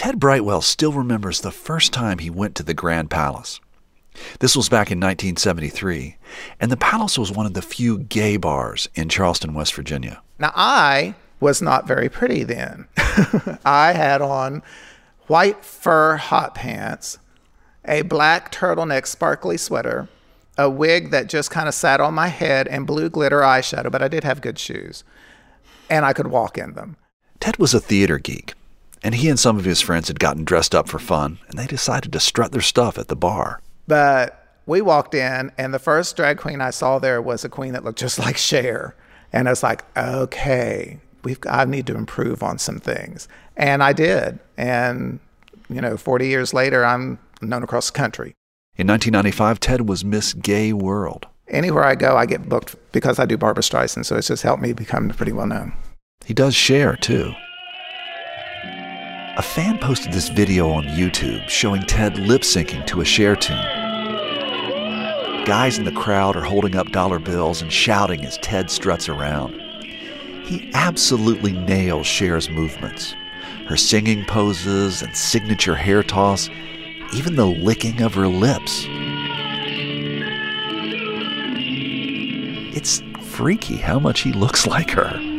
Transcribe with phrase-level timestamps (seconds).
[0.00, 3.60] Ted Brightwell still remembers the first time he went to the Grand Palace.
[4.38, 6.16] This was back in 1973,
[6.58, 10.22] and the Palace was one of the few gay bars in Charleston, West Virginia.
[10.38, 12.88] Now, I was not very pretty then.
[13.66, 14.62] I had on
[15.26, 17.18] white fur hot pants,
[17.84, 20.08] a black turtleneck sparkly sweater,
[20.56, 24.02] a wig that just kind of sat on my head, and blue glitter eyeshadow, but
[24.02, 25.04] I did have good shoes,
[25.90, 26.96] and I could walk in them.
[27.38, 28.54] Ted was a theater geek,
[29.02, 31.66] and he and some of his friends had gotten dressed up for fun, and they
[31.66, 33.60] decided to strut their stuff at the bar.
[33.86, 37.72] But we walked in, and the first drag queen I saw there was a queen
[37.72, 38.94] that looked just like Cher.
[39.32, 43.28] And I was like, okay, we've I need to improve on some things.
[43.56, 44.38] And I did.
[44.56, 45.20] And,
[45.68, 48.34] you know, 40 years later, I'm known across the country.
[48.76, 51.26] In 1995, Ted was Miss Gay World.
[51.48, 54.06] Anywhere I go, I get booked because I do Barbra Streisand.
[54.06, 55.72] So it's just helped me become pretty well known.
[56.24, 57.32] He does Cher, too.
[59.36, 63.56] A fan posted this video on YouTube showing Ted lip syncing to a Cher tune.
[65.44, 69.54] Guys in the crowd are holding up dollar bills and shouting as Ted struts around.
[70.44, 73.14] He absolutely nails Cher's movements
[73.68, 76.50] her singing poses and signature hair toss,
[77.14, 78.84] even the licking of her lips.
[82.74, 85.29] It's freaky how much he looks like her.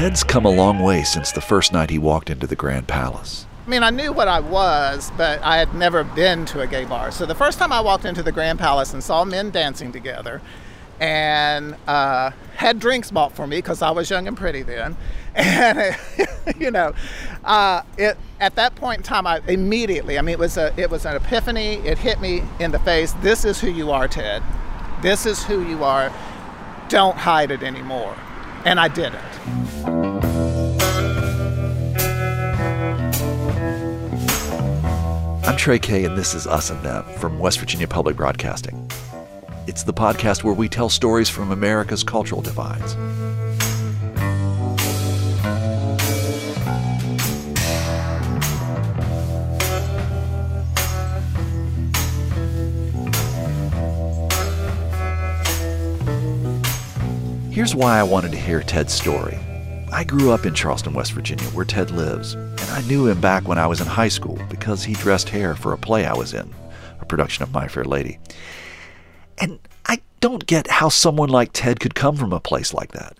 [0.00, 3.44] Ted's come a long way since the first night he walked into the Grand Palace.
[3.66, 6.86] I mean, I knew what I was, but I had never been to a gay
[6.86, 7.10] bar.
[7.10, 10.40] So the first time I walked into the Grand Palace and saw men dancing together,
[11.00, 14.96] and uh, had drinks bought for me because I was young and pretty then.
[15.36, 15.96] And
[16.58, 16.94] you know,
[17.44, 20.88] uh, it at that point in time, I immediately, I mean, it was a it
[20.90, 21.74] was an epiphany.
[21.74, 23.12] It hit me in the face.
[23.20, 24.42] This is who you are, Ted.
[25.02, 26.10] This is who you are.
[26.88, 28.16] Don't hide it anymore.
[28.64, 29.12] And I did
[35.50, 38.88] I'm Trey Kay, and this is Us and Them from West Virginia Public Broadcasting.
[39.66, 42.94] It's the podcast where we tell stories from America's cultural divides.
[57.52, 59.40] Here's why I wanted to hear Ted's story.
[59.92, 63.48] I grew up in Charleston, West Virginia, where Ted lives, and I knew him back
[63.48, 66.32] when I was in high school because he dressed hair for a play I was
[66.32, 66.48] in,
[67.00, 68.18] a production of My Fair Lady.
[69.38, 73.18] And I don't get how someone like Ted could come from a place like that.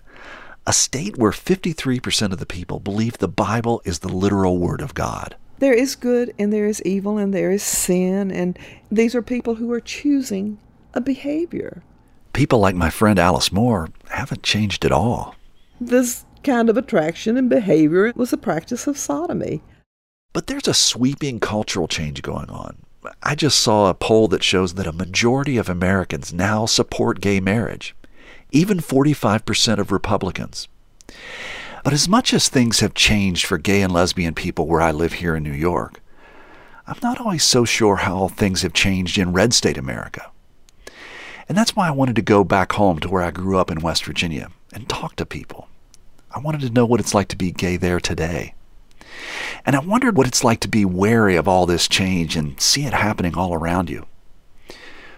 [0.65, 4.93] A state where 53% of the people believe the Bible is the literal Word of
[4.93, 5.35] God.
[5.59, 8.57] There is good and there is evil and there is sin, and
[8.89, 10.57] these are people who are choosing
[10.93, 11.83] a behavior.
[12.33, 15.35] People like my friend Alice Moore haven't changed at all.
[15.79, 19.61] This kind of attraction and behavior was a practice of sodomy.
[20.33, 22.77] But there's a sweeping cultural change going on.
[23.23, 27.39] I just saw a poll that shows that a majority of Americans now support gay
[27.39, 27.95] marriage,
[28.51, 30.67] even 45% of Republicans.
[31.83, 35.13] But as much as things have changed for gay and lesbian people where I live
[35.13, 35.99] here in New York,
[36.85, 40.29] I'm not always so sure how things have changed in red state America.
[41.49, 43.81] And that's why I wanted to go back home to where I grew up in
[43.81, 45.67] West Virginia and talk to people.
[46.33, 48.53] I wanted to know what it's like to be gay there today.
[49.65, 52.85] And I wondered what it's like to be wary of all this change and see
[52.85, 54.05] it happening all around you.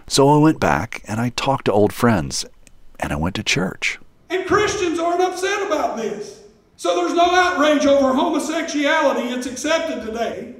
[0.06, 2.44] So I went back and I talked to old friends
[3.00, 3.98] and I went to church.
[4.28, 6.42] And Christians aren't upset about this.
[6.76, 9.28] So there's no outrage over homosexuality.
[9.28, 10.54] It's accepted today.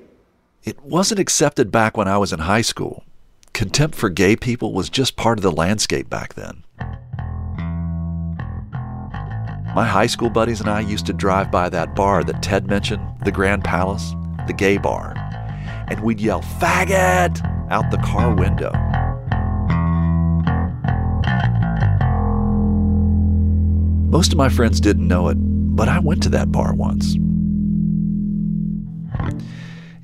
[0.62, 3.04] It wasn't accepted back when I was in high school.
[3.52, 6.63] Contempt for gay people was just part of the landscape back then.
[9.74, 13.04] My high school buddies and I used to drive by that bar that Ted mentioned,
[13.24, 14.14] the Grand Palace,
[14.46, 15.14] the gay bar,
[15.88, 18.70] and we'd yell, faggot, out the car window.
[24.08, 27.16] Most of my friends didn't know it, but I went to that bar once.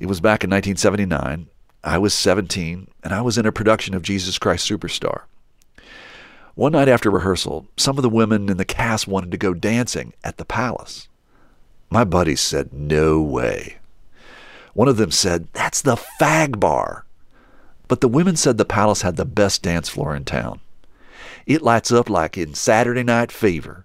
[0.01, 1.47] It was back in 1979.
[1.81, 5.21] I was 17, and I was in a production of Jesus Christ Superstar.
[6.55, 10.13] One night after rehearsal, some of the women in the cast wanted to go dancing
[10.23, 11.07] at the palace.
[11.89, 13.77] My buddies said, No way.
[14.73, 17.05] One of them said, That's the fag bar.
[17.87, 20.61] But the women said the palace had the best dance floor in town.
[21.45, 23.83] It lights up like in Saturday Night Fever.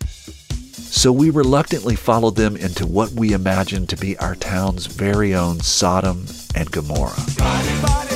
[0.00, 5.60] So we reluctantly followed them into what we imagined to be our town's very own
[5.60, 7.14] Sodom and Gomorrah.
[7.36, 8.13] Body, body,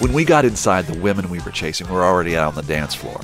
[0.00, 2.94] when we got inside, the women we were chasing were already out on the dance
[2.94, 3.20] floor.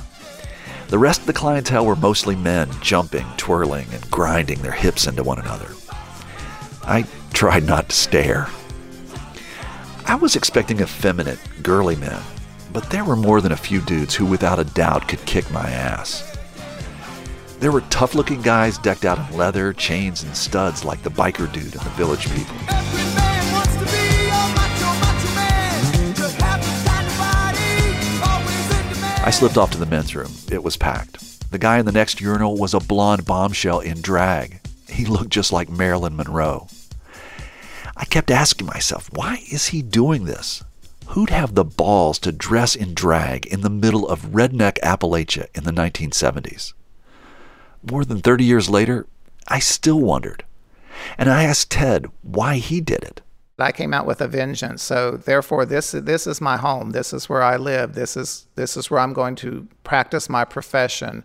[0.89, 5.23] The rest of the clientele were mostly men jumping, twirling, and grinding their hips into
[5.23, 5.69] one another.
[6.85, 8.49] I tried not to stare.
[10.07, 12.21] I was expecting effeminate, girly men,
[12.73, 15.71] but there were more than a few dudes who without a doubt could kick my
[15.71, 16.37] ass.
[17.61, 21.51] There were tough looking guys decked out in leather, chains, and studs like the biker
[21.53, 23.22] dude and the village people.
[29.25, 30.33] I slipped off to the men's room.
[30.51, 31.49] It was packed.
[31.53, 34.59] The guy in the next urinal was a blonde bombshell in drag.
[34.89, 36.67] He looked just like Marilyn Monroe.
[37.97, 40.65] I kept asking myself, why is he doing this?
[41.07, 45.63] Who'd have the balls to dress in drag in the middle of redneck Appalachia in
[45.63, 46.73] the 1970s?
[47.89, 49.07] More than 30 years later,
[49.47, 50.45] I still wondered.
[51.17, 53.22] And I asked Ted why he did it.
[53.59, 54.83] I came out with a vengeance.
[54.83, 56.91] So therefore, this this is my home.
[56.91, 57.95] This is where I live.
[57.95, 61.25] This is this is where I'm going to practice my profession.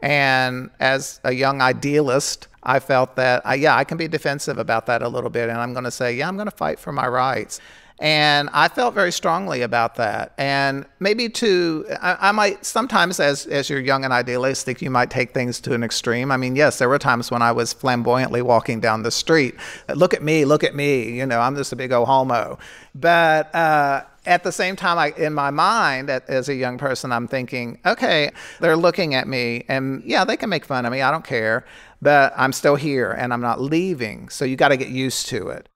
[0.00, 4.86] And as a young idealist, I felt that I, yeah, I can be defensive about
[4.86, 6.92] that a little bit, and I'm going to say, yeah, I'm going to fight for
[6.92, 7.60] my rights.
[8.02, 10.32] And I felt very strongly about that.
[10.36, 15.08] And maybe to, I, I, might sometimes, as, as you're young and idealistic, you might
[15.08, 16.32] take things to an extreme.
[16.32, 19.54] I mean, yes, there were times when I was flamboyantly walking down the street.
[19.94, 21.12] Look at me, look at me.
[21.12, 22.58] You know, I'm just a big old homo.
[22.92, 27.28] But uh, at the same time, I, in my mind, as a young person, I'm
[27.28, 31.02] thinking, okay, they're looking at me, and yeah, they can make fun of me.
[31.02, 31.64] I don't care.
[32.00, 34.28] But I'm still here and I'm not leaving.
[34.28, 35.68] So you got to get used to it.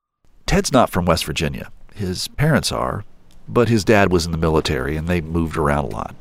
[0.44, 1.70] Ted's not from West Virginia.
[1.96, 3.04] His parents are,
[3.48, 6.14] but his dad was in the military and they moved around a lot.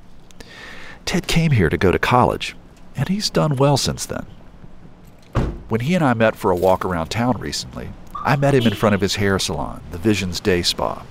[1.04, 2.56] Ted came here to go to college,
[2.96, 4.26] and he's done well since then.
[5.68, 8.74] When he and I met for a walk around town recently, I met him in
[8.74, 11.04] front of his hair salon, the Visions Day Spa.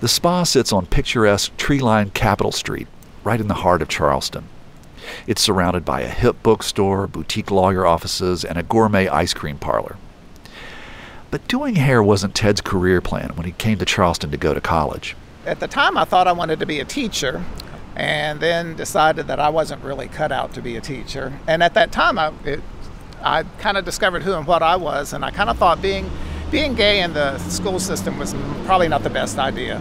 [0.00, 2.88] The spa sits on picturesque tree lined Capitol Street,
[3.24, 4.48] right in the heart of Charleston.
[5.26, 9.98] It's surrounded by a hip bookstore, boutique lawyer offices, and a gourmet ice cream parlor.
[11.30, 14.60] But doing hair wasn't Ted's career plan when he came to Charleston to go to
[14.60, 15.16] college.
[15.44, 17.44] At the time, I thought I wanted to be a teacher,
[17.94, 21.32] and then decided that I wasn't really cut out to be a teacher.
[21.46, 22.60] And at that time, I, it,
[23.22, 26.10] I kind of discovered who and what I was, and I kind of thought being
[26.50, 28.34] being gay in the school system was
[28.64, 29.80] probably not the best idea.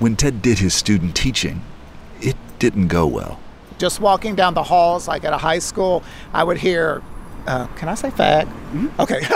[0.00, 1.62] When Ted did his student teaching,
[2.20, 3.38] it didn't go well.
[3.78, 6.02] Just walking down the halls, like at a high school,
[6.32, 7.02] I would hear
[7.46, 8.44] uh, can I say fag?
[8.44, 9.00] Mm-hmm.
[9.00, 9.20] Okay.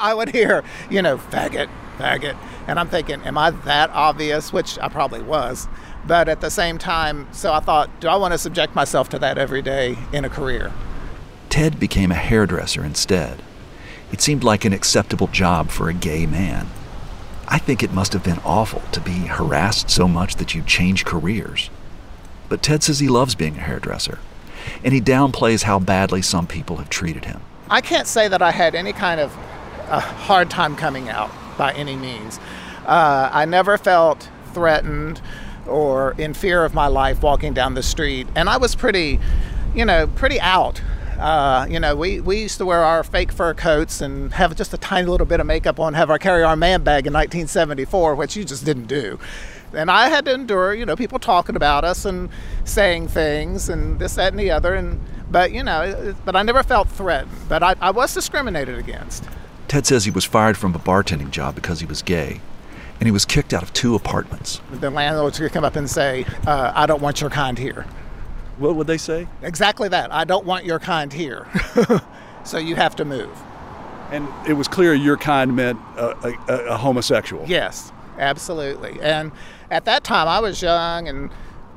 [0.00, 1.68] I would hear, you know, faggot,
[1.98, 2.36] faggot.
[2.66, 4.52] And I'm thinking, am I that obvious?
[4.52, 5.68] Which I probably was.
[6.06, 9.18] But at the same time, so I thought, do I want to subject myself to
[9.20, 10.72] that every day in a career?
[11.48, 13.42] Ted became a hairdresser instead.
[14.12, 16.68] It seemed like an acceptable job for a gay man.
[17.46, 21.04] I think it must have been awful to be harassed so much that you change
[21.04, 21.70] careers.
[22.48, 24.18] But Ted says he loves being a hairdresser
[24.82, 27.40] and he downplays how badly some people have treated him.
[27.70, 29.34] I can't say that I had any kind of
[29.88, 32.38] a hard time coming out by any means.
[32.86, 35.20] Uh, I never felt threatened
[35.66, 39.18] or in fear of my life walking down the street, and I was pretty,
[39.74, 40.82] you know, pretty out.
[41.18, 44.74] Uh, you know, we, we used to wear our fake fur coats and have just
[44.74, 48.14] a tiny little bit of makeup on, have our carry our man bag in 1974,
[48.14, 49.18] which you just didn't do
[49.76, 52.28] and I had to endure, you know, people talking about us and
[52.64, 54.74] saying things and this, that, and the other.
[54.74, 55.00] And
[55.30, 57.32] but you know, but I never felt threatened.
[57.48, 59.24] But I, I was discriminated against.
[59.68, 62.40] Ted says he was fired from a bartending job because he was gay,
[63.00, 64.60] and he was kicked out of two apartments.
[64.70, 67.86] The landlords would come up and say, uh, "I don't want your kind here."
[68.58, 69.26] What would they say?
[69.42, 70.12] Exactly that.
[70.12, 71.46] I don't want your kind here.
[72.44, 73.36] so you have to move.
[74.12, 77.44] And it was clear your kind meant a, a, a homosexual.
[77.46, 78.98] Yes, absolutely.
[79.00, 79.32] And
[79.70, 81.30] at that time I was young and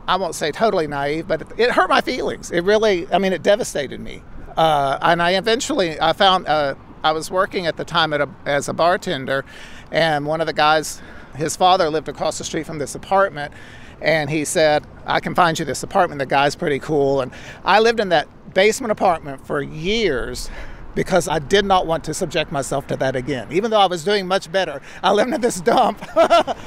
[0.07, 2.49] I won't say totally naive, but it, hurt my feelings.
[2.51, 4.23] It really, I mean, it devastated me.
[4.55, 8.69] Uh, and I eventually, I found, uh, I was working at the time a, as
[8.69, 9.45] a bartender,
[9.91, 11.01] and one of the guys,
[11.35, 13.53] his father lived across the street from this apartment,
[14.01, 16.19] and he said, I can find you this apartment.
[16.19, 17.21] The guy's pretty cool.
[17.21, 17.31] And
[17.65, 20.49] I lived in that basement apartment for years
[20.97, 23.49] because I did not want to subject myself to that again.
[23.51, 26.03] Even though I was doing much better, I lived in this dump.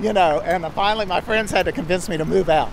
[0.00, 2.68] you know, and finally my friends had to convince me to move out.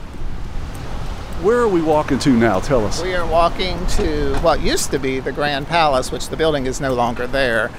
[1.41, 2.59] Where are we walking to now?
[2.59, 3.01] Tell us.
[3.01, 6.81] We are walking to what used to be the Grand Palace, which the building is
[6.81, 7.71] no longer there.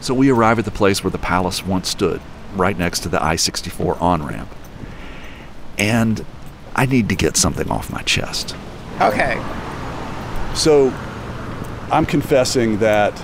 [0.00, 2.22] So we arrive at the place where the palace once stood,
[2.54, 4.48] right next to the I 64 on ramp.
[5.76, 6.24] And
[6.74, 8.56] I need to get something off my chest.
[9.02, 9.38] Okay.
[10.54, 10.94] So
[11.90, 13.20] I'm confessing that,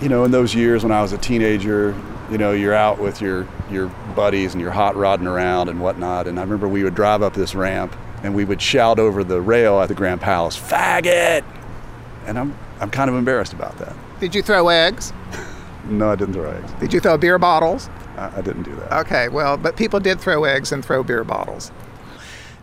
[0.00, 1.94] you know, in those years when I was a teenager,
[2.30, 6.26] you know, you're out with your your buddies and you're hot rodding around and whatnot.
[6.26, 9.40] And I remember we would drive up this ramp and we would shout over the
[9.40, 11.44] rail at the Grand Palace, "Faggot!"
[12.26, 13.94] And I'm I'm kind of embarrassed about that.
[14.20, 15.12] Did you throw eggs?
[15.84, 16.70] No, I didn't throw eggs.
[16.78, 17.90] Did you throw beer bottles?
[18.16, 18.92] I, I didn't do that.
[19.00, 21.72] Okay, well, but people did throw eggs and throw beer bottles.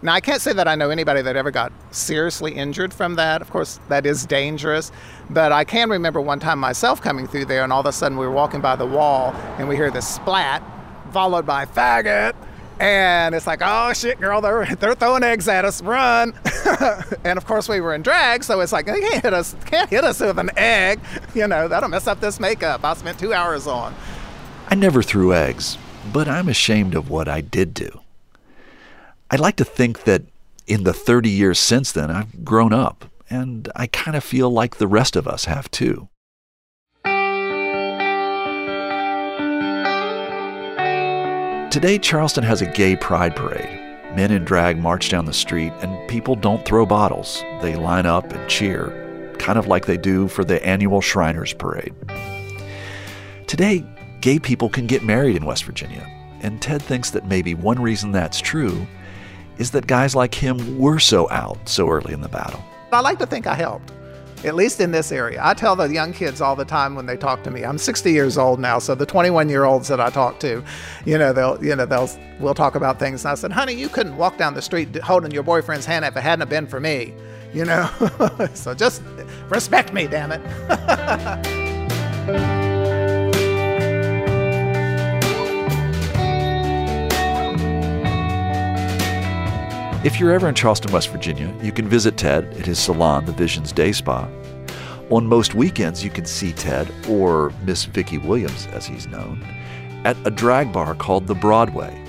[0.02, 3.42] Now, I can't say that I know anybody that ever got seriously injured from that.
[3.42, 4.94] Of course, that is dangerous.
[5.30, 8.18] But I can remember one time myself coming through there, and all of a sudden
[8.18, 10.64] we were walking by the wall, and we hear this splat,
[11.12, 12.34] followed by faggot.
[12.80, 16.34] And it's like, oh shit, girl, they're, they're throwing eggs at us, run.
[17.26, 19.90] and of course, we were in drag, so it's like, they can't hit us, can't
[19.90, 21.00] hit us with an egg.
[21.36, 23.94] You know, that'll mess up this makeup I spent two hours on.
[24.68, 25.78] I never threw eggs,
[26.12, 27.99] but I'm ashamed of what I did do.
[29.32, 30.24] I'd like to think that
[30.66, 34.78] in the 30 years since then, I've grown up, and I kind of feel like
[34.78, 36.10] the rest of us have too.
[41.70, 43.70] Today, Charleston has a gay pride parade.
[44.16, 47.44] Men in drag march down the street, and people don't throw bottles.
[47.62, 51.94] They line up and cheer, kind of like they do for the annual Shriners Parade.
[53.46, 53.86] Today,
[54.22, 56.08] gay people can get married in West Virginia,
[56.42, 58.88] and Ted thinks that maybe one reason that's true
[59.60, 62.64] is that guys like him were so out so early in the battle.
[62.92, 63.92] I like to think I helped,
[64.44, 65.40] at least in this area.
[65.44, 67.64] I tell the young kids all the time when they talk to me.
[67.64, 70.64] I'm 60 years old now, so the 21 year olds that I talk to,
[71.06, 73.26] you know, they'll, you know, they'll, we'll talk about things.
[73.26, 76.18] And I said, honey, you couldn't walk down the street holding your boyfriend's hand if
[76.18, 77.14] it hadn't been for me,
[77.54, 77.90] you know.
[78.56, 79.04] so just
[79.50, 80.42] respect me, damn it.
[90.02, 93.34] If you're ever in Charleston, West Virginia, you can visit Ted at his salon, the
[93.34, 94.30] Visions Day Spa.
[95.10, 99.44] On most weekends, you can see Ted, or Miss Vicki Williams as he's known,
[100.06, 102.02] at a drag bar called The Broadway.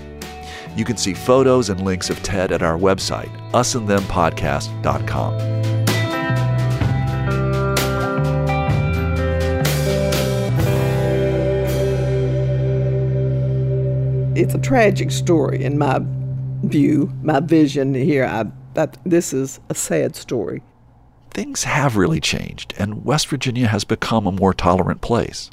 [0.76, 5.34] You can see photos and links of Ted at our website, usandthempodcast.com.
[14.36, 15.98] It's a tragic story in my
[16.62, 18.24] view, my vision here.
[18.24, 20.62] I, that this is a sad story.
[21.30, 25.50] Things have really changed, and West Virginia has become a more tolerant place.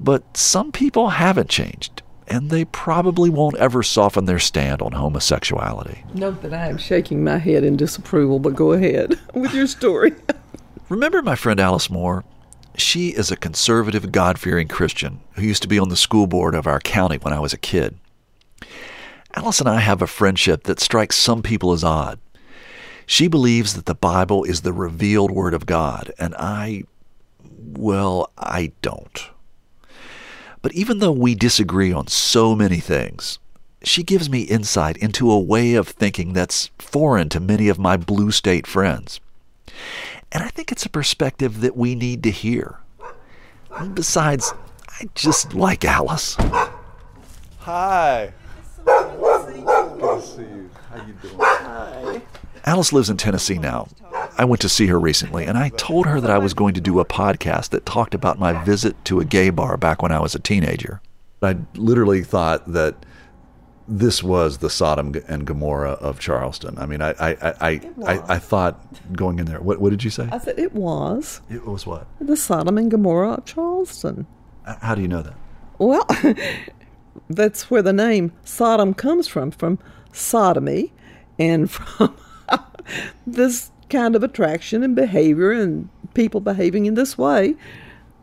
[0.00, 6.04] But some people haven't changed, and they probably won't ever soften their stand on homosexuality.
[6.14, 10.14] Note that I am shaking my head in disapproval, but go ahead with your story.
[10.88, 12.24] Remember my friend Alice Moore?
[12.76, 16.54] She is a conservative, God fearing Christian who used to be on the school board
[16.54, 17.98] of our county when I was a kid.
[19.36, 22.20] Alice and I have a friendship that strikes some people as odd.
[23.04, 26.84] She believes that the Bible is the revealed Word of God, and I,
[27.42, 29.28] well, I don't.
[30.62, 33.38] But even though we disagree on so many things,
[33.82, 37.96] she gives me insight into a way of thinking that's foreign to many of my
[37.96, 39.20] blue state friends.
[40.32, 42.78] And I think it's a perspective that we need to hear.
[43.92, 44.54] Besides,
[44.88, 46.36] I just like Alice.
[47.58, 48.32] Hi.
[50.04, 50.70] Good to see you.
[50.90, 51.12] How you
[52.12, 52.22] doing?
[52.66, 53.88] Alice lives in Tennessee now.
[54.38, 56.80] I went to see her recently, and I told her that I was going to
[56.80, 60.20] do a podcast that talked about my visit to a gay bar back when I
[60.20, 61.00] was a teenager.
[61.42, 63.04] I literally thought that
[63.86, 66.78] this was the Sodom and Gomorrah of Charleston.
[66.78, 68.80] I mean, I I, I, I, I, I thought
[69.12, 69.60] going in there.
[69.60, 70.26] What, what did you say?
[70.32, 72.06] I said it was It was what?
[72.18, 74.26] the Sodom and Gomorrah of Charleston.
[74.80, 75.34] How do you know that?
[75.78, 76.06] Well,
[77.28, 79.78] that's where the name Sodom comes from, from
[80.12, 80.92] sodomy,
[81.38, 82.16] and from
[83.26, 87.54] this kind of attraction and behavior and people behaving in this way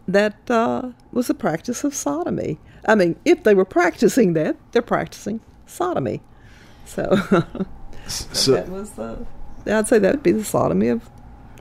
[0.07, 2.59] that uh, was a practice of sodomy.
[2.87, 6.21] I mean, if they were practicing that, they're practicing sodomy.
[6.85, 7.21] So
[8.07, 9.25] So, that was the.
[9.65, 11.09] I'd say that would be the sodomy of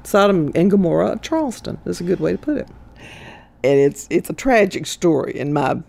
[0.03, 1.79] Sodom and Gomorrah of Charleston.
[1.85, 2.69] That's a good way to put it.
[3.63, 5.83] And it's it's a tragic story in my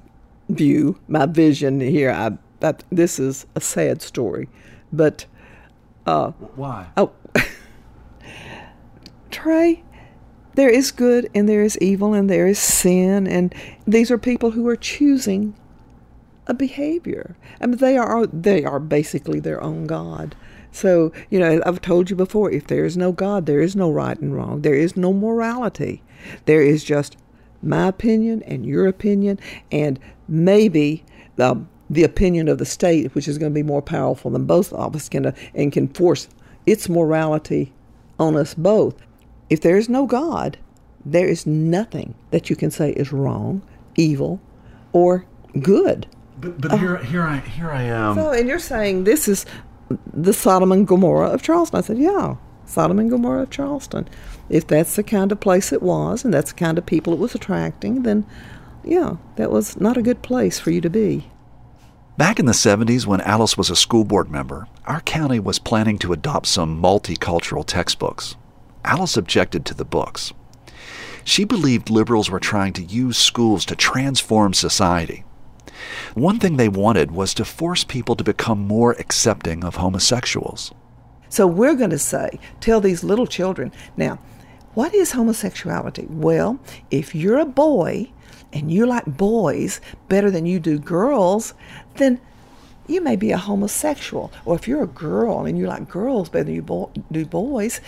[0.55, 2.11] view, my vision here.
[2.11, 4.47] I that this is a sad story,
[4.93, 5.25] but
[6.05, 6.87] uh, why?
[6.95, 7.11] oh,
[9.31, 9.83] Trey,
[10.55, 13.53] there is good and there is evil and there is sin, and
[13.85, 15.55] these are people who are choosing
[16.47, 17.35] a behavior.
[17.59, 20.35] I mean, they are they are basically their own God.
[20.71, 23.91] So you know, I've told you before: if there is no God, there is no
[23.91, 24.61] right and wrong.
[24.61, 26.03] There is no morality.
[26.45, 27.17] There is just
[27.61, 29.39] my opinion and your opinion,
[29.71, 31.03] and maybe
[31.35, 34.71] the the opinion of the state, which is going to be more powerful than both
[34.71, 36.29] of us can, uh, and can force
[36.65, 37.73] its morality
[38.17, 38.95] on us both.
[39.49, 40.57] If there is no God,
[41.03, 43.61] there is nothing that you can say is wrong,
[43.97, 44.39] evil,
[44.93, 45.25] or
[45.61, 46.07] good.
[46.39, 48.15] But, but here, here I here I am.
[48.15, 49.45] So, and you're saying this is
[50.13, 51.79] the Sodom and Gomorrah of Charleston.
[51.79, 52.35] I said, yeah,
[52.71, 54.07] Sodom and Gomorrah Charleston.
[54.49, 57.19] If that's the kind of place it was and that's the kind of people it
[57.19, 58.25] was attracting, then
[58.83, 61.29] yeah, that was not a good place for you to be.
[62.17, 65.97] Back in the 70s, when Alice was a school board member, our county was planning
[65.99, 68.35] to adopt some multicultural textbooks.
[68.83, 70.33] Alice objected to the books.
[71.23, 75.23] She believed liberals were trying to use schools to transform society.
[76.13, 80.73] One thing they wanted was to force people to become more accepting of homosexuals.
[81.31, 84.19] So we're going to say, tell these little children, now,
[84.73, 86.05] what is homosexuality?
[86.09, 86.59] Well,
[86.91, 88.11] if you're a boy
[88.51, 91.53] and you like boys better than you do girls,
[91.95, 92.19] then
[92.85, 94.29] you may be a homosexual.
[94.43, 97.79] Or if you're a girl and you like girls better than you bo- do boys,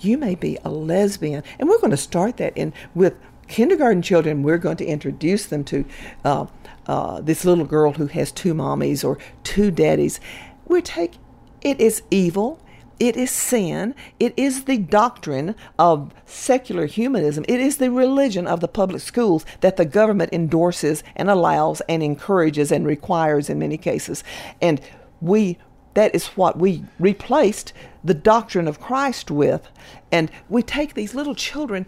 [0.00, 1.42] you may be a lesbian.
[1.58, 3.14] And we're going to start that in with
[3.48, 4.42] kindergarten children.
[4.42, 5.86] We're going to introduce them to
[6.22, 6.46] uh,
[6.86, 10.20] uh, this little girl who has two mommies or two daddies.
[10.66, 11.14] We take
[11.62, 12.60] it is evil.
[13.00, 13.94] It is sin.
[14.20, 17.46] It is the doctrine of secular humanism.
[17.48, 22.02] It is the religion of the public schools that the government endorses and allows and
[22.02, 24.22] encourages and requires in many cases.
[24.60, 24.82] And
[25.22, 25.58] we
[25.94, 27.72] that is what we replaced
[28.04, 29.68] the doctrine of Christ with.
[30.12, 31.86] And we take these little children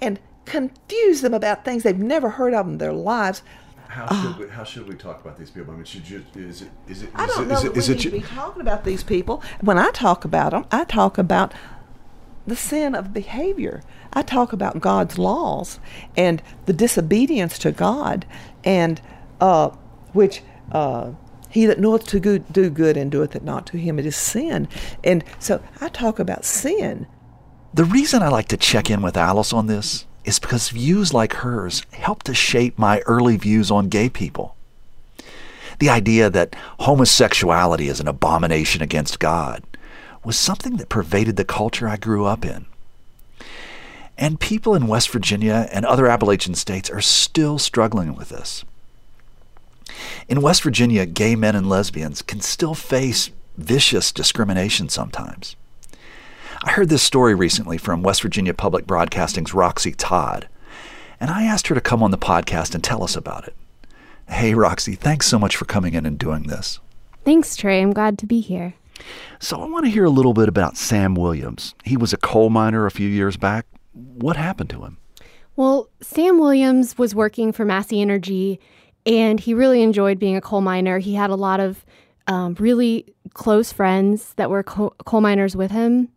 [0.00, 3.42] and confuse them about things they've never heard of in their lives.
[3.92, 5.74] How should, we, how should we talk about these people?
[5.74, 7.72] I mean, should you, is it, is it, I don't it, know is that it,
[7.74, 9.42] we is need it, to be talking about these people.
[9.60, 11.52] When I talk about them, I talk about
[12.46, 13.82] the sin of behavior.
[14.14, 15.78] I talk about God's laws
[16.16, 18.24] and the disobedience to God,
[18.64, 18.98] and
[19.42, 19.68] uh,
[20.14, 21.10] which uh,
[21.50, 24.16] he that knoweth to good, do good and doeth it not to him, it is
[24.16, 24.68] sin.
[25.04, 27.06] And so I talk about sin.
[27.74, 31.34] The reason I like to check in with Alice on this is because views like
[31.34, 34.56] hers helped to shape my early views on gay people.
[35.78, 39.64] The idea that homosexuality is an abomination against God
[40.24, 42.66] was something that pervaded the culture I grew up in.
[44.16, 48.64] And people in West Virginia and other Appalachian states are still struggling with this.
[50.28, 55.56] In West Virginia, gay men and lesbians can still face vicious discrimination sometimes.
[56.64, 60.48] I heard this story recently from West Virginia Public Broadcasting's Roxy Todd,
[61.18, 63.56] and I asked her to come on the podcast and tell us about it.
[64.28, 66.78] Hey, Roxy, thanks so much for coming in and doing this.
[67.24, 67.82] Thanks, Trey.
[67.82, 68.74] I'm glad to be here.
[69.40, 71.74] So, I want to hear a little bit about Sam Williams.
[71.82, 73.66] He was a coal miner a few years back.
[73.92, 74.98] What happened to him?
[75.56, 78.60] Well, Sam Williams was working for Massey Energy
[79.04, 80.98] and he really enjoyed being a coal miner.
[80.98, 81.84] He had a lot of
[82.28, 86.08] um, really close friends that were co- coal miners with him.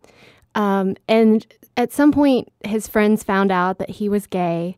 [0.56, 4.76] Um, and at some point, his friends found out that he was gay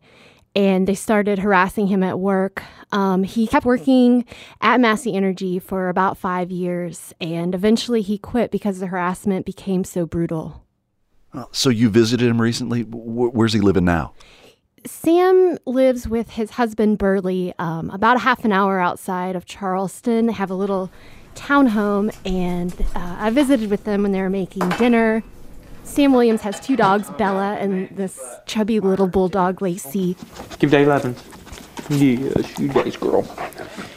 [0.54, 2.62] and they started harassing him at work.
[2.90, 4.24] Um, he kept working
[4.60, 9.84] at Massey Energy for about five years and eventually he quit because the harassment became
[9.84, 10.64] so brutal.
[11.52, 12.82] So, you visited him recently?
[12.82, 14.14] Where's he living now?
[14.86, 20.26] Sam lives with his husband Burley um, about a half an hour outside of Charleston.
[20.26, 20.90] They have a little
[21.34, 25.22] townhome, and uh, I visited with them when they were making dinner.
[25.88, 30.16] Sam Williams has two dogs, Bella and this chubby little bulldog, Lacey.
[30.58, 31.16] Give Day 11.
[31.88, 33.26] Yes, you days, girl.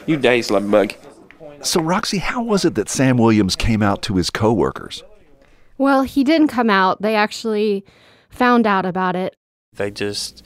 [0.08, 0.94] You days, love bug.
[1.62, 5.04] So, Roxy, how was it that Sam Williams came out to his coworkers?
[5.78, 7.02] Well, he didn't come out.
[7.02, 7.86] They actually
[8.30, 9.36] found out about it.
[9.74, 10.44] They just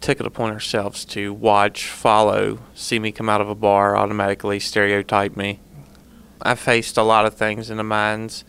[0.00, 4.60] took it upon ourselves to watch, follow, see me come out of a bar, automatically
[4.60, 5.60] stereotype me.
[6.40, 8.44] I faced a lot of things in the mines.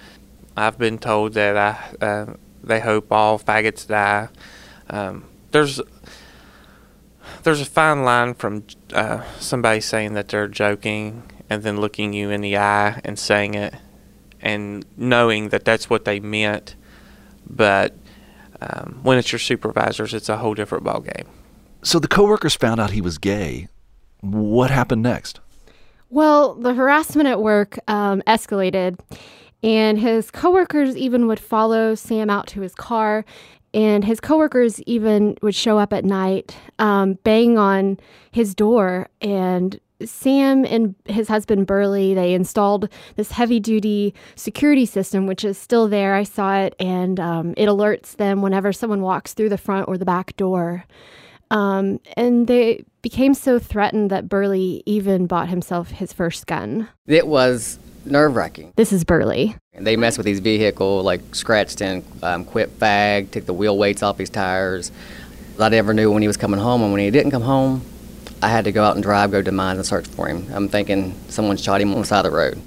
[0.59, 4.29] I've been told that I, uh, they hope all faggots die.
[4.89, 5.79] Um, there's
[7.43, 12.29] there's a fine line from uh, somebody saying that they're joking and then looking you
[12.29, 13.73] in the eye and saying it
[14.41, 16.75] and knowing that that's what they meant,
[17.47, 17.95] but
[18.61, 21.27] um, when it's your supervisors, it's a whole different ballgame.
[21.81, 23.67] So the coworkers found out he was gay.
[24.21, 25.39] What happened next?
[26.09, 28.99] Well, the harassment at work um, escalated,
[29.63, 33.25] and his coworkers even would follow Sam out to his car,
[33.73, 37.99] and his coworkers even would show up at night, um, bang on
[38.31, 45.27] his door, and Sam and his husband Burley, they installed this heavy duty security system,
[45.27, 46.15] which is still there.
[46.15, 49.97] I saw it, and um, it alerts them whenever someone walks through the front or
[49.97, 50.85] the back door.
[51.51, 56.87] Um, and they became so threatened that Burley even bought himself his first gun.
[57.07, 57.79] It was
[58.11, 58.73] nerve wracking.
[58.75, 59.55] This is Burley.
[59.73, 64.03] They messed with his vehicle, like scratched and um, quit fag, took the wheel weights
[64.03, 64.91] off his tires.
[65.59, 67.83] I never knew when he was coming home, and when he didn't come home,
[68.41, 70.47] I had to go out and drive, go to mines and search for him.
[70.53, 72.61] I'm thinking someone shot him on the side of the road.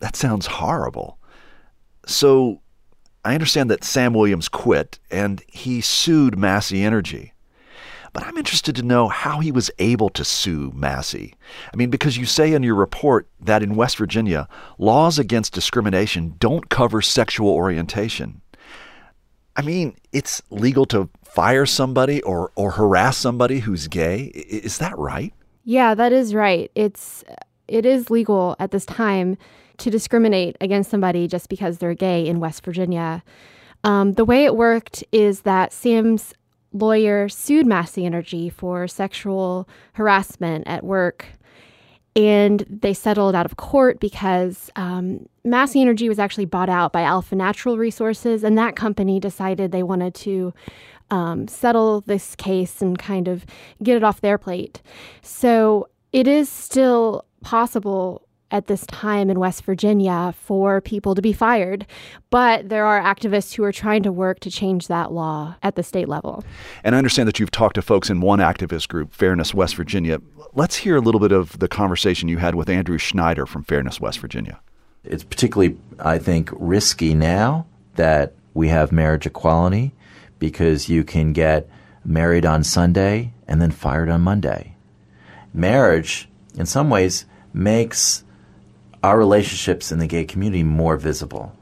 [0.00, 1.18] That sounds horrible.
[2.06, 2.60] So,
[3.24, 7.34] I understand that Sam Williams quit and he sued Massey Energy.
[8.12, 11.34] But I'm interested to know how he was able to sue Massey.
[11.72, 16.34] I mean, because you say in your report that in West Virginia, laws against discrimination
[16.38, 18.40] don't cover sexual orientation.
[19.56, 24.24] I mean, it's legal to fire somebody or, or harass somebody who's gay.
[24.26, 25.34] Is that right?
[25.64, 26.70] Yeah, that is right.
[26.74, 27.24] It's
[27.66, 29.36] it is legal at this time
[29.76, 33.22] to discriminate against somebody just because they're gay in West Virginia.
[33.84, 36.34] Um, the way it worked is that Sam's
[36.78, 41.26] lawyer sued Massey Energy for sexual harassment at work.
[42.16, 47.02] And they settled out of court because um, Massey Energy was actually bought out by
[47.02, 50.52] Alpha Natural Resources, and that company decided they wanted to
[51.10, 53.46] um, settle this case and kind of
[53.82, 54.82] get it off their plate.
[55.22, 61.32] So it is still possible at this time in West Virginia for people to be
[61.32, 61.86] fired.
[62.30, 65.82] But there are activists who are trying to work to change that law at the
[65.82, 66.44] state level.
[66.82, 70.20] And I understand that you've talked to folks in one activist group, Fairness West Virginia.
[70.54, 74.00] Let's hear a little bit of the conversation you had with Andrew Schneider from Fairness
[74.00, 74.60] West Virginia.
[75.04, 79.92] It's particularly, I think, risky now that we have marriage equality
[80.38, 81.68] because you can get
[82.04, 84.74] married on Sunday and then fired on Monday.
[85.52, 88.24] Marriage, in some ways, makes
[89.02, 91.54] our relationships in the gay community more visible.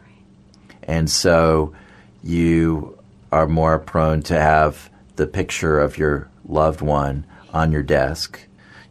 [0.82, 1.74] And so
[2.22, 2.98] you
[3.32, 8.40] are more prone to have the picture of your loved one on your desk.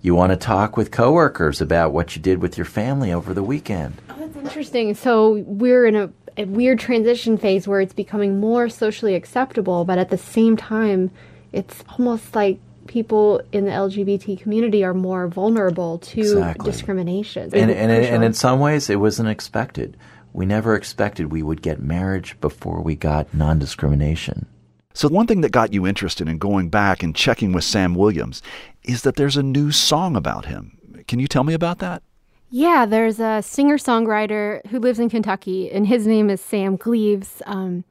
[0.02, 3.44] You want to talk with coworkers about what you did with your family over the
[3.44, 3.96] weekend.
[4.10, 4.94] Oh, that's interesting.
[4.94, 9.98] So we're in a, a weird transition phase where it's becoming more socially acceptable, but
[9.98, 11.10] at the same time,
[11.52, 16.72] it's almost like people in the LGBT community are more vulnerable to Exactly.
[16.72, 17.50] discrimination.
[17.54, 19.98] And, and, and in some ways, it wasn't expected.
[20.34, 24.48] We never expected we would get marriage before we got non discrimination.
[24.94, 28.42] So, one thing that got you interested in going back and checking with Sam Williams
[28.84, 30.78] is that there's a new song about him.
[31.08, 32.02] Can you tell me about that?
[32.50, 37.42] Yeah, there's a singer songwriter who lives in Kentucky, and his name is Sam Gleaves.
[37.46, 37.84] Um,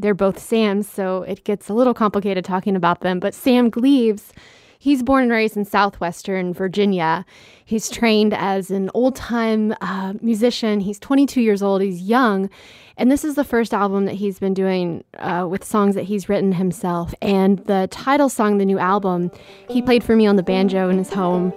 [0.00, 3.20] they're both Sams, so it gets a little complicated talking about them.
[3.20, 4.32] But Sam Gleaves,
[4.78, 7.26] he's born and raised in southwestern Virginia.
[7.64, 10.80] He's trained as an old time uh, musician.
[10.80, 12.48] He's 22 years old, he's young.
[12.96, 16.28] And this is the first album that he's been doing uh, with songs that he's
[16.28, 17.14] written himself.
[17.22, 19.30] And the title song, the new album,
[19.68, 21.52] he played for me on the banjo in his home.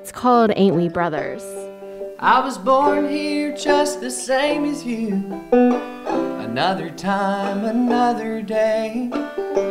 [0.00, 1.42] It's called Ain't We Brothers.
[2.18, 6.35] I was born here just the same as you.
[6.56, 9.10] Another time, another day.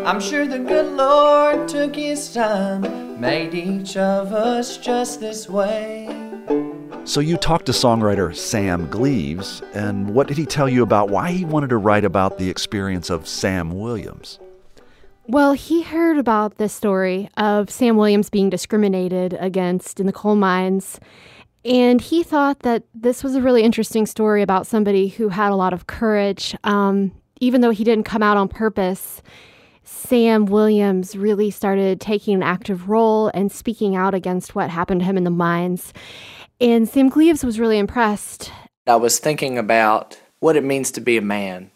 [0.06, 6.08] I'm sure the good Lord took his time, made each of us just this way.
[7.04, 11.32] So, you talked to songwriter Sam Gleaves, and what did he tell you about why
[11.32, 14.38] he wanted to write about the experience of Sam Williams?
[15.26, 20.36] Well, he heard about this story of Sam Williams being discriminated against in the coal
[20.36, 21.00] mines.
[21.66, 25.56] And he thought that this was a really interesting story about somebody who had a
[25.56, 26.56] lot of courage.
[26.64, 29.24] Um, even though he didn't come out on purpose,
[29.84, 35.06] Sam Williams really started taking an active role and speaking out against what happened to
[35.06, 35.92] him in the mines.
[36.62, 38.52] And Sam Gleaves was really impressed.
[38.86, 41.72] I was thinking about what it means to be a man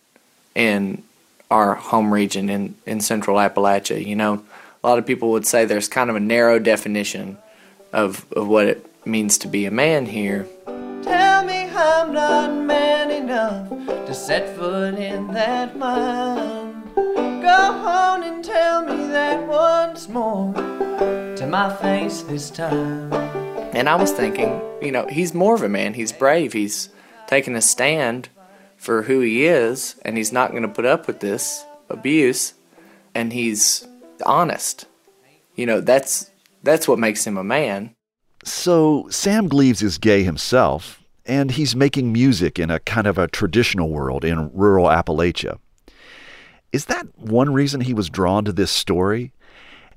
[0.54, 1.02] in
[1.50, 4.06] our home region in, in central Appalachia.
[4.06, 4.44] You know,
[4.84, 7.40] a lot of people would say there's kind of a narrow definition
[7.92, 10.48] of, of what it means to be a man here.
[11.04, 13.70] Tell me I'm not man enough
[14.06, 16.84] to set foot in that mine.
[16.96, 23.12] Go on and tell me that once more to my face this time.
[23.74, 25.94] And I was thinking, you know, he's more of a man.
[25.94, 26.54] He's brave.
[26.54, 26.90] He's
[27.28, 28.30] taking a stand
[28.78, 32.54] for who he is, and he's not going to put up with this abuse,
[33.14, 33.88] and he's
[34.26, 34.86] honest.
[35.56, 36.32] You know, that's
[36.64, 37.96] that's what makes him a man.
[38.44, 43.28] So, Sam Gleaves is gay himself, and he's making music in a kind of a
[43.28, 45.60] traditional world in rural Appalachia.
[46.72, 49.34] Is that one reason he was drawn to this story?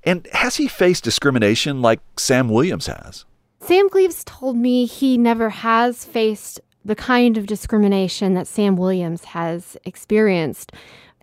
[0.05, 3.24] And has he faced discrimination like Sam Williams has?
[3.61, 9.24] Sam Gleaves told me he never has faced the kind of discrimination that Sam Williams
[9.24, 10.72] has experienced.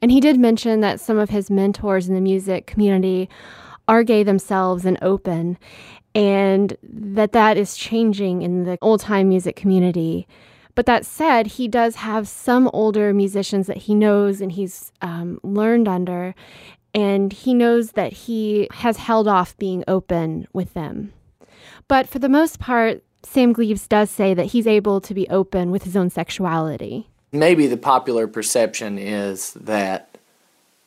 [0.02, 3.30] And he did mention that some of his mentors in the music community
[3.90, 5.58] are gay themselves and open,
[6.16, 10.28] and that that is changing in the old time music community.
[10.76, 15.40] But that said, he does have some older musicians that he knows and he's um,
[15.44, 16.36] learned under,
[16.94, 21.12] and he knows that he has held off being open with them.
[21.88, 25.72] But for the most part, Sam Gleaves does say that he's able to be open
[25.72, 27.10] with his own sexuality.
[27.32, 30.18] Maybe the popular perception is that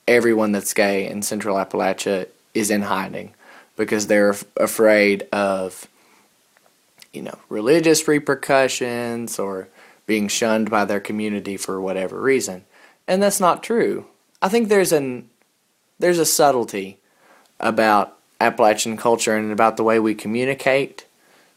[0.09, 3.35] everyone that's gay in Central Appalachia is in hiding
[3.83, 5.89] because they're af- afraid of,
[7.13, 9.67] you know, religious repercussions or
[10.07, 12.65] being shunned by their community for whatever reason.
[13.09, 14.07] And that's not true.
[14.41, 15.29] I think there's an
[15.99, 16.99] there's a subtlety
[17.59, 21.07] about Appalachian culture and about the way we communicate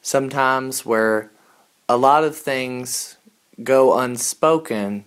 [0.01, 1.29] sometimes where
[1.87, 3.17] a lot of things
[3.63, 5.05] go unspoken,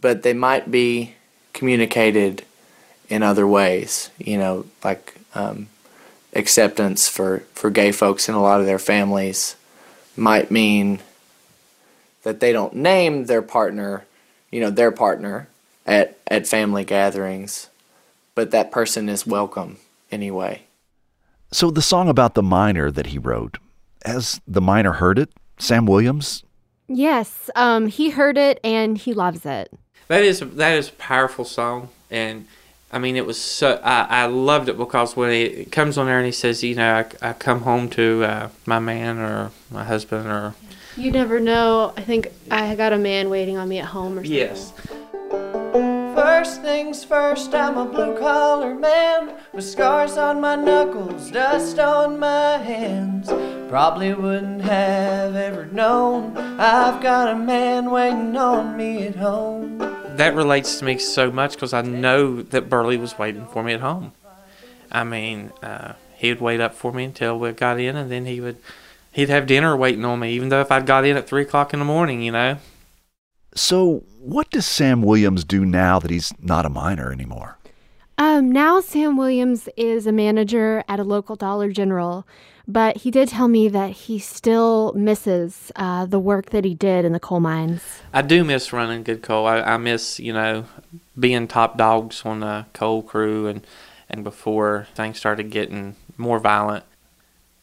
[0.00, 1.14] but they might be
[1.52, 2.44] communicated
[3.08, 4.10] in other ways.
[4.18, 5.68] You know, like um,
[6.34, 9.56] acceptance for, for gay folks in a lot of their families
[10.16, 11.00] might mean
[12.22, 14.04] that they don't name their partner,
[14.50, 15.48] you know, their partner
[15.86, 17.68] at, at family gatherings,
[18.34, 19.78] but that person is welcome
[20.10, 20.62] anyway.
[21.50, 23.58] So the song about the miner that he wrote,
[24.04, 25.30] has the miner heard it?
[25.58, 26.44] Sam Williams?
[26.88, 29.72] Yes, um, he heard it and he loves it.
[30.08, 32.46] That is that is a powerful song, and
[32.90, 36.16] I mean it was so I, I loved it because when he comes on there
[36.18, 39.84] and he says, you know, I, I come home to uh, my man or my
[39.84, 40.54] husband or
[40.96, 41.92] You never know.
[41.96, 44.32] I think I got a man waiting on me at home or something.
[44.32, 44.72] yes,
[46.14, 52.18] First things first, I'm a blue collar man with scars on my knuckles, dust on
[52.18, 53.28] my hands.
[53.68, 59.78] Probably wouldn't have ever known I've got a man waiting on me at home.
[60.18, 63.72] That relates to me so much because I know that Burley was waiting for me
[63.72, 64.12] at home.
[64.90, 68.26] I mean, uh, he would wait up for me until we got in, and then
[68.26, 68.58] he would
[69.12, 71.72] he'd have dinner waiting on me, even though if I'd got in at three o'clock
[71.72, 72.58] in the morning, you know.
[73.54, 77.58] So, what does Sam Williams do now that he's not a miner anymore?
[78.18, 82.26] Um, now Sam Williams is a manager at a local Dollar General,
[82.68, 87.06] but he did tell me that he still misses uh, the work that he did
[87.06, 87.82] in the coal mines.
[88.12, 89.46] I do miss running good coal.
[89.46, 90.66] I, I miss, you know,
[91.18, 93.66] being top dogs on the coal crew and,
[94.10, 96.84] and before things started getting more violent.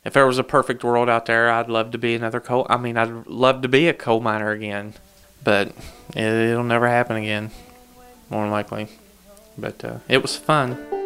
[0.03, 2.65] If there was a perfect world out there, I'd love to be another coal.
[2.67, 4.95] I mean, I'd love to be a coal miner again,
[5.43, 5.67] but
[6.15, 7.51] it, it'll never happen again,
[8.29, 8.87] more likely.
[9.55, 11.04] But uh, it was fun.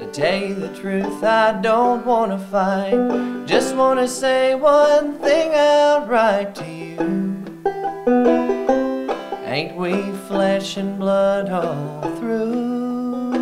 [0.00, 3.44] To tell you the truth, I don't wanna fight.
[3.44, 6.96] Just wanna say one thing outright to you.
[9.44, 13.32] Ain't we flesh and blood all through?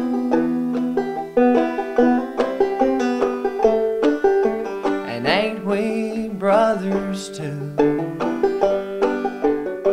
[5.06, 7.72] And ain't we brothers too?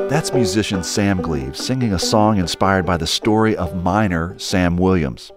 [0.10, 5.32] That's musician Sam Gleaves singing a song inspired by the story of miner Sam Williams.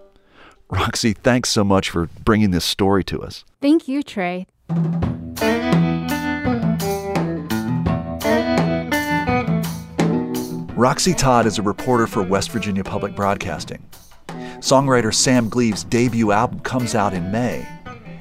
[0.71, 3.43] Roxy, thanks so much for bringing this story to us.
[3.59, 4.45] Thank you, Trey.
[10.75, 13.81] Roxy Todd is a reporter for West Virginia Public Broadcasting.
[14.59, 17.67] Songwriter Sam Gleaves' debut album comes out in May,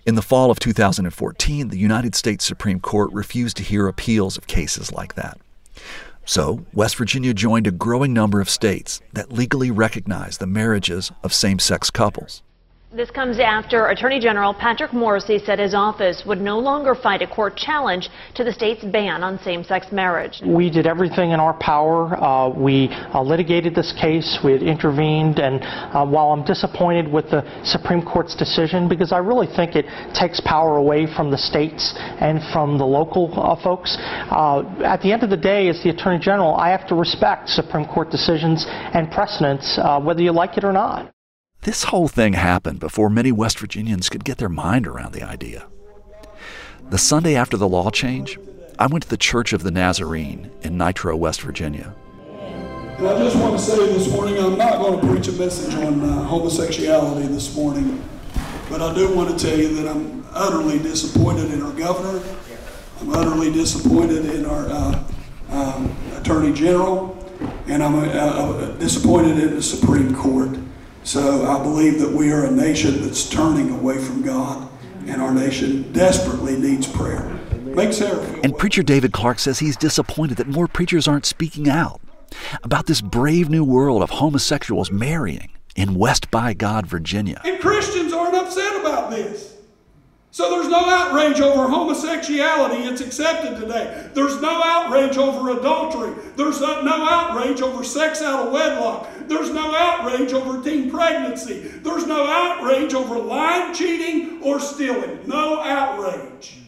[0.07, 4.47] In the fall of 2014, the United States Supreme Court refused to hear appeals of
[4.47, 5.41] cases like that.
[6.25, 11.35] So, West Virginia joined a growing number of states that legally recognize the marriages of
[11.35, 12.45] same sex couples.
[12.91, 17.27] This comes after Attorney General Patrick Morrisey said his office would no longer fight a
[17.27, 20.41] court challenge to the state's ban on same-sex marriage.
[20.43, 22.17] We did everything in our power.
[22.17, 24.39] Uh, we uh, litigated this case.
[24.43, 25.39] We had intervened.
[25.39, 29.85] And uh, while I'm disappointed with the Supreme Court's decision, because I really think it
[30.15, 35.13] takes power away from the states and from the local uh, folks, uh, at the
[35.13, 38.65] end of the day, as the Attorney General, I have to respect Supreme Court decisions
[38.67, 41.13] and precedents, uh, whether you like it or not.
[41.63, 45.67] This whole thing happened before many West Virginians could get their mind around the idea.
[46.89, 48.39] The Sunday after the law change,
[48.79, 51.95] I went to the Church of the Nazarene in Nitro, West Virginia.
[52.99, 56.01] I just want to say this morning, I'm not going to preach a message on
[56.01, 58.03] uh, homosexuality this morning,
[58.71, 62.23] but I do want to tell you that I'm utterly disappointed in our governor.
[63.01, 65.05] I'm utterly disappointed in our uh,
[65.51, 67.17] um, attorney general,
[67.67, 70.57] and I'm uh, uh disappointed in the Supreme Court.
[71.05, 74.69] So I believe that we are a nation that's turning away from God,
[75.07, 77.39] and our nation desperately needs prayer.
[77.53, 82.01] Make feel And preacher David Clark says he's disappointed that more preachers aren't speaking out
[82.63, 87.41] about this brave new world of homosexuals marrying in West by God, Virginia.
[87.45, 89.58] And Christians aren't upset about this.
[90.31, 92.85] So there's no outrage over homosexuality.
[92.85, 94.11] It's accepted today.
[94.13, 96.15] There's no outrage over adultery.
[96.37, 99.09] There's no outrage over sex out of wedlock.
[99.27, 101.61] There's no outrage over teen pregnancy.
[101.61, 105.27] There's no outrage over lying, cheating, or stealing.
[105.27, 106.59] No outrage.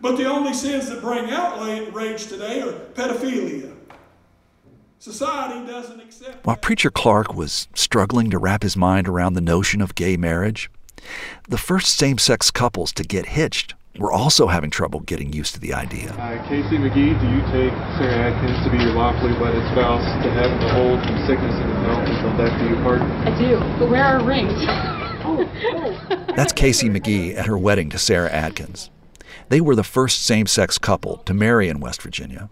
[0.00, 3.74] But the only sins that bring outrage today are pedophilia.
[4.98, 6.46] Society doesn't accept.
[6.46, 10.70] While Preacher Clark was struggling to wrap his mind around the notion of gay marriage,
[11.48, 15.60] the first same sex couples to get hitched were also having trouble getting used to
[15.60, 16.10] the idea.
[16.12, 20.30] Uh, Casey McGee, do you take Sarah Adkins to be your lawfully wedded spouse to
[20.30, 23.00] have the hold from sickness and health until death do you part?
[23.02, 24.52] I do, but where are rings?
[25.24, 26.24] oh, oh.
[26.34, 28.90] That's Casey McGee at her wedding to Sarah Adkins.
[29.48, 32.48] They were the first same sex couple to marry in West Virginia,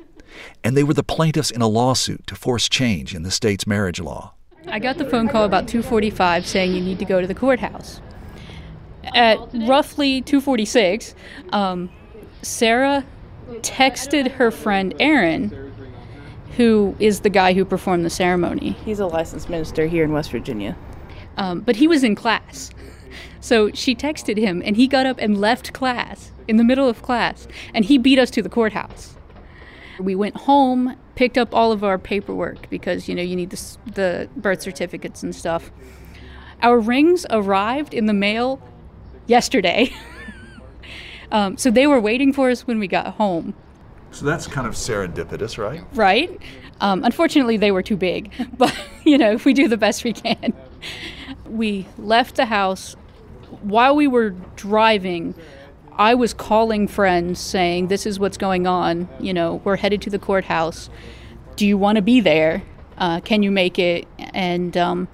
[0.62, 4.00] and they were the plaintiffs in a lawsuit to force change in the state's marriage
[4.00, 4.34] law.
[4.68, 8.00] I got the phone call about 2:45 saying you need to go to the courthouse
[9.14, 11.14] at roughly 2:46,
[11.52, 11.90] um,
[12.42, 13.04] Sarah
[13.60, 15.72] texted her friend Aaron,
[16.56, 18.70] who is the guy who performed the ceremony.
[18.84, 20.76] He's a licensed minister here in West Virginia.
[21.36, 22.70] Um, but he was in class.
[23.40, 27.02] So she texted him, and he got up and left class in the middle of
[27.02, 29.16] class, and he beat us to the courthouse.
[29.98, 33.76] We went home, picked up all of our paperwork because you know you need the,
[33.92, 35.70] the birth certificates and stuff.
[36.62, 38.62] Our rings arrived in the mail
[39.26, 39.92] yesterday.
[41.32, 43.54] um, so they were waiting for us when we got home.
[44.10, 45.82] So that's kind of serendipitous, right?
[45.94, 46.40] Right.
[46.80, 50.12] Um, unfortunately, they were too big, but you know, if we do the best we
[50.12, 50.52] can.
[51.46, 52.96] We left the house
[53.62, 55.34] while we were driving.
[55.96, 59.08] I was calling friends saying, "This is what's going on.
[59.20, 60.90] You know, we're headed to the courthouse.
[61.56, 62.62] Do you want to be there?
[62.98, 65.08] Uh, can you make it?" And um,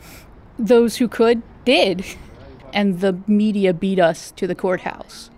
[0.59, 2.05] those who could did
[2.73, 5.31] and the media beat us to the courthouse.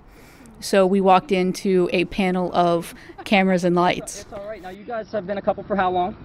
[0.60, 4.24] So we walked into a panel of cameras and lights.
[4.24, 4.60] That's all right.
[4.60, 6.16] Now you guys have been a couple for how long?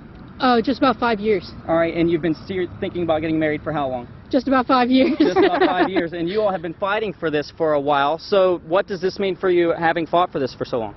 [0.42, 1.50] Oh, uh, just about five years.
[1.66, 2.36] All right, and you've been
[2.82, 4.08] thinking about getting married for how long?
[4.30, 5.18] Just about five years.
[5.18, 8.20] just about five years, and you all have been fighting for this for a while.
[8.20, 10.96] So, what does this mean for you, having fought for this for so long?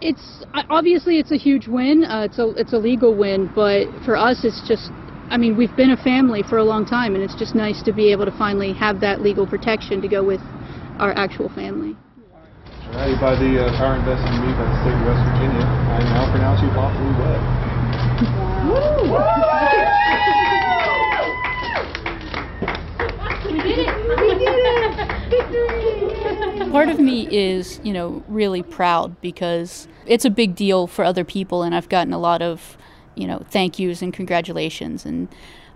[0.00, 2.04] It's obviously it's a huge win.
[2.04, 4.90] Uh, it's a it's a legal win, but for us, it's just
[5.30, 7.92] I mean, we've been a family for a long time, and it's just nice to
[7.92, 10.40] be able to finally have that legal protection to go with
[10.98, 11.96] our actual family.
[12.90, 15.98] Alrighty, by the uh, power invested in me by the state of West Virginia, I
[16.14, 17.40] now pronounce you lawfully wed.
[23.50, 23.88] We did it!
[24.20, 24.64] We did it!
[26.70, 31.24] Part of me is, you know, really proud because it's a big deal for other
[31.24, 32.76] people, and I've gotten a lot of
[33.14, 35.04] you know, thank yous and congratulations.
[35.04, 35.28] And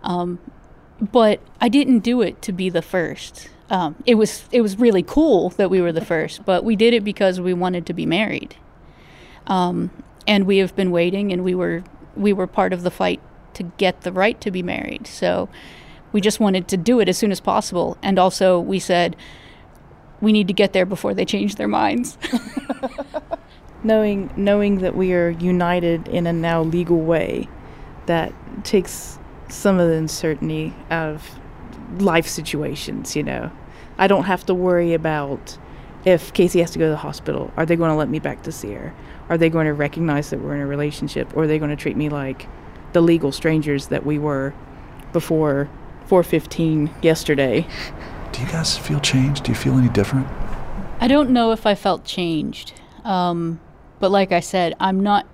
[0.02, 0.38] um,
[1.00, 3.48] but I didn't do it to be the first.
[3.70, 6.94] Um, it was it was really cool that we were the first, but we did
[6.94, 8.56] it because we wanted to be married.
[9.46, 9.90] Um,
[10.26, 11.84] and we have been waiting, and we were
[12.16, 13.20] we were part of the fight
[13.54, 15.06] to get the right to be married.
[15.06, 15.48] So
[16.12, 19.16] we just wanted to do it as soon as possible, and also we said
[20.20, 22.18] we need to get there before they change their minds.
[23.84, 27.48] knowing knowing that we are united in a now legal way
[28.06, 28.32] that
[28.64, 29.18] takes
[29.48, 31.38] some of the uncertainty out of
[32.00, 33.50] life situations you know
[33.98, 35.56] i don't have to worry about
[36.04, 38.42] if Casey has to go to the hospital, are they going to let me back
[38.44, 38.94] to see her?
[39.28, 41.76] Are they going to recognize that we're in a relationship, or are they going to
[41.76, 42.46] treat me like
[42.92, 44.54] the legal strangers that we were
[45.12, 45.68] before
[46.08, 47.66] 4:15 yesterday?
[48.32, 49.44] Do you guys feel changed?
[49.44, 50.26] Do you feel any different?
[51.00, 52.72] I don't know if I felt changed,
[53.04, 53.60] um,
[54.00, 55.26] but like I said, I'm not.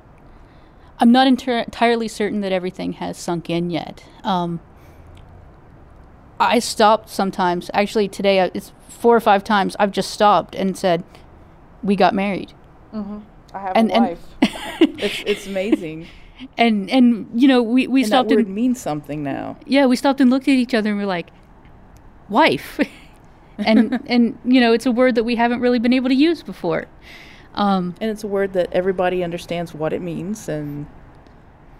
[1.01, 4.05] I'm not inter- entirely certain that everything has sunk in yet.
[4.23, 4.61] Um,
[6.39, 7.71] I stopped sometimes.
[7.75, 9.77] Actually, today uh, it's four or five times.
[9.79, 11.03] I've just stopped and said,
[11.83, 12.53] "We got married."
[12.95, 13.19] Mm-hmm.
[13.55, 14.21] I have And- a and- wife.
[14.99, 16.07] it's it's amazing.
[16.59, 19.57] And and you know we we and stopped that word and means something now.
[19.67, 21.31] yeah we stopped and looked at each other and we're like,
[22.29, 22.81] "Wife,"
[23.59, 26.43] and and you know it's a word that we haven't really been able to use
[26.43, 26.87] before.
[27.55, 30.87] Um, and it's a word that everybody understands what it means, and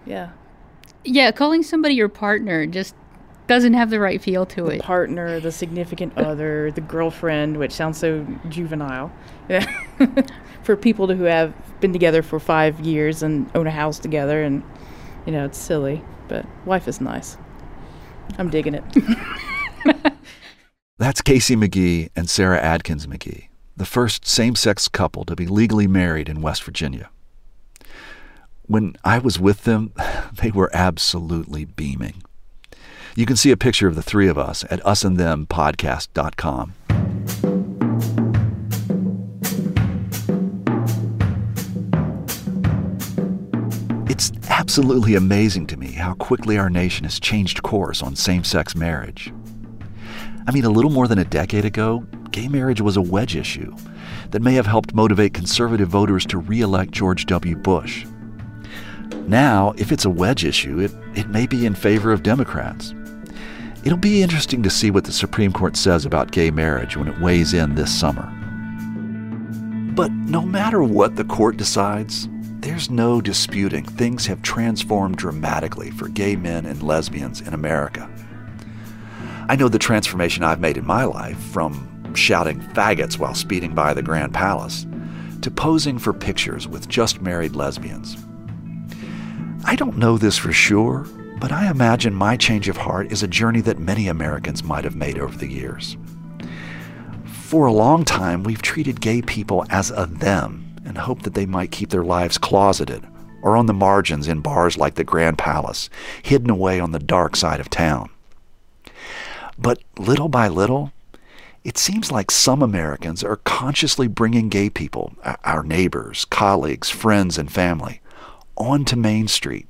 [0.05, 0.31] yeah,
[1.03, 2.95] yeah, calling somebody your partner just
[3.47, 4.81] doesn't have the right feel to the it.
[4.81, 9.11] partner, the significant other, the girlfriend, which sounds so juvenile.
[9.49, 9.65] Yeah.
[10.65, 14.63] for people who have been together for five years and own a house together, and
[15.25, 17.37] you know it's silly, but wife is nice.
[18.37, 18.83] I'm digging it.
[20.97, 25.87] That's Casey McGee and Sarah Adkins McGee, the first same sex couple to be legally
[25.87, 27.09] married in West Virginia.
[28.67, 29.91] When I was with them,
[30.41, 32.23] they were absolutely beaming.
[33.15, 36.73] You can see a picture of the three of us at usandthempodcast.com.
[44.09, 48.75] It's absolutely amazing to me how quickly our nation has changed course on same sex
[48.75, 49.33] marriage.
[50.47, 52.05] I mean, a little more than a decade ago,
[52.35, 53.73] gay marriage was a wedge issue
[54.31, 57.55] that may have helped motivate conservative voters to re elect George W.
[57.55, 58.05] Bush.
[59.25, 62.93] Now, if it's a wedge issue, it, it may be in favor of Democrats.
[63.85, 67.21] It'll be interesting to see what the Supreme Court says about gay marriage when it
[67.21, 68.29] weighs in this summer.
[69.95, 72.27] But no matter what the court decides,
[72.59, 78.09] there's no disputing things have transformed dramatically for gay men and lesbians in America.
[79.47, 83.93] I know the transformation I've made in my life from shouting faggots while speeding by
[83.93, 84.85] the Grand Palace
[85.41, 88.17] to posing for pictures with just married lesbians.
[89.65, 91.05] I don't know this for sure,
[91.39, 94.95] but I imagine my change of heart is a journey that many Americans might have
[94.95, 95.97] made over the years.
[97.25, 101.45] For a long time, we've treated gay people as a them and hoped that they
[101.45, 103.05] might keep their lives closeted
[103.45, 105.89] or on the margins in bars like the Grand Palace,
[106.23, 108.09] hidden away on the dark side of town.
[109.57, 110.91] But little by little,
[111.65, 117.51] it seems like some Americans are consciously bringing gay people, our neighbors, colleagues, friends, and
[117.51, 118.01] family,
[118.55, 119.65] onto Main Street.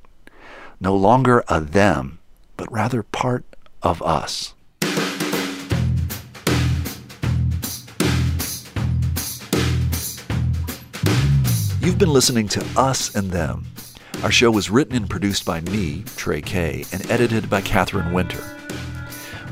[0.78, 2.18] No longer a them,
[2.58, 3.46] but rather part
[3.82, 4.52] of us.
[11.80, 13.64] You've been listening to Us and Them.
[14.22, 18.55] Our show was written and produced by me, Trey Kay, and edited by Catherine Winter.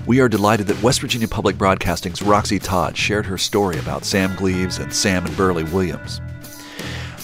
[0.07, 4.37] We are delighted that West Virginia Public Broadcasting's Roxy Todd shared her story about Sam
[4.37, 6.21] Gleaves and Sam and Burley Williams.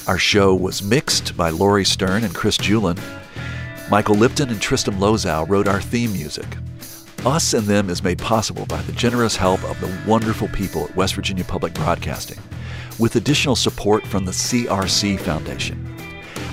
[0.07, 2.99] Our show was mixed by Laurie Stern and Chris Julin.
[3.91, 6.47] Michael Lipton and Tristan Lozow wrote our theme music.
[7.27, 10.97] Us and Them is made possible by the generous help of the wonderful people at
[10.97, 12.39] West Virginia Public Broadcasting,
[12.99, 15.87] with additional support from the CRC Foundation.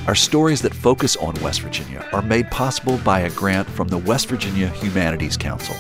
[0.08, 3.98] Our stories that focus on West Virginia are made possible by a grant from the
[4.00, 5.76] West Virginia Humanities Council.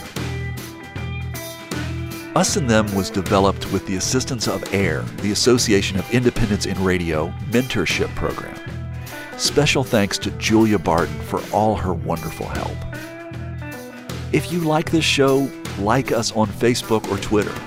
[2.38, 6.84] Us and Them was developed with the assistance of AIR, the Association of Independents in
[6.84, 8.56] Radio mentorship program.
[9.40, 12.78] Special thanks to Julia Barton for all her wonderful help.
[14.34, 17.60] If you like this show, like us on Facebook or Twitter,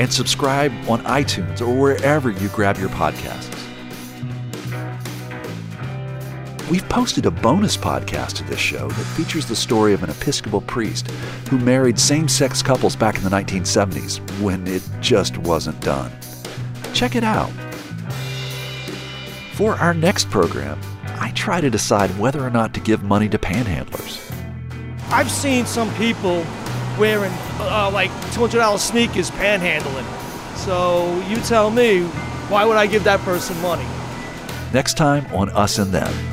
[0.00, 3.59] and subscribe on iTunes or wherever you grab your podcasts.
[6.70, 10.60] We've posted a bonus podcast to this show that features the story of an Episcopal
[10.60, 11.10] priest
[11.48, 16.12] who married same sex couples back in the 1970s when it just wasn't done.
[16.94, 17.50] Check it out.
[19.54, 20.80] For our next program,
[21.18, 24.20] I try to decide whether or not to give money to panhandlers.
[25.10, 26.46] I've seen some people
[26.96, 30.06] wearing uh, like $200 sneakers panhandling.
[30.56, 32.04] So you tell me,
[32.48, 33.86] why would I give that person money?
[34.72, 36.29] Next time on Us and Them.